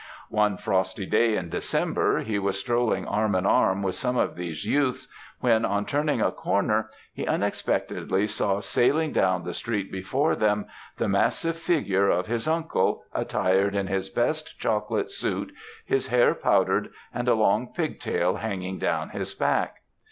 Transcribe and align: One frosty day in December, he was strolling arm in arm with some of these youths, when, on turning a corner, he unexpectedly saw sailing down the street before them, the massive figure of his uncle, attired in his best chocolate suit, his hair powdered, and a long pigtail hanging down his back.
One 0.29 0.57
frosty 0.57 1.05
day 1.05 1.35
in 1.37 1.49
December, 1.49 2.21
he 2.21 2.39
was 2.39 2.57
strolling 2.57 3.05
arm 3.07 3.35
in 3.35 3.45
arm 3.45 3.83
with 3.83 3.93
some 3.93 4.17
of 4.17 4.33
these 4.35 4.65
youths, 4.65 5.07
when, 5.41 5.63
on 5.63 5.85
turning 5.85 6.19
a 6.19 6.31
corner, 6.31 6.89
he 7.13 7.27
unexpectedly 7.27 8.25
saw 8.25 8.61
sailing 8.61 9.11
down 9.11 9.43
the 9.43 9.53
street 9.53 9.91
before 9.91 10.35
them, 10.35 10.65
the 10.97 11.07
massive 11.07 11.55
figure 11.55 12.09
of 12.09 12.25
his 12.25 12.47
uncle, 12.47 13.03
attired 13.13 13.75
in 13.75 13.85
his 13.85 14.09
best 14.09 14.57
chocolate 14.59 15.11
suit, 15.11 15.53
his 15.85 16.07
hair 16.07 16.33
powdered, 16.33 16.89
and 17.13 17.27
a 17.27 17.35
long 17.35 17.71
pigtail 17.71 18.37
hanging 18.37 18.79
down 18.79 19.09
his 19.09 19.35
back. 19.35 19.83